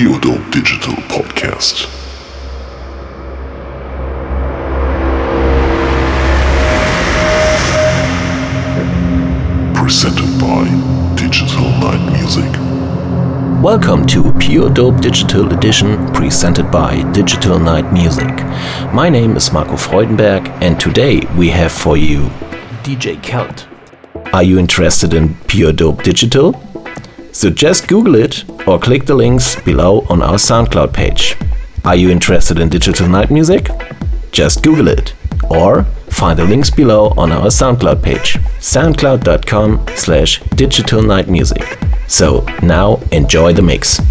[0.00, 1.84] Pure Dope Digital Podcast.
[9.74, 10.64] Presented by
[11.16, 12.50] Digital Night Music.
[13.62, 18.26] Welcome to Pure Dope Digital Edition presented by Digital Night Music.
[18.94, 22.20] My name is Marco Freudenberg and today we have for you
[22.84, 23.68] DJ Kelt.
[24.32, 26.69] Are you interested in Pure Dope Digital?
[27.40, 31.38] So just Google it or click the links below on our SoundCloud page.
[31.86, 33.70] Are you interested in Digital Night Music?
[34.30, 35.14] Just Google it
[35.48, 41.78] or find the links below on our SoundCloud page, soundcloud.com slash digital night music.
[42.08, 44.02] So now enjoy the mix.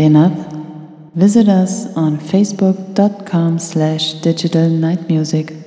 [0.00, 0.54] Enough?
[1.16, 5.57] Visit us on facebook.com slash digital night music.